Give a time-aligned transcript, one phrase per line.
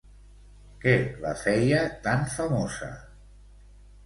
[0.85, 0.93] Què
[1.25, 2.91] la feia tan famosa?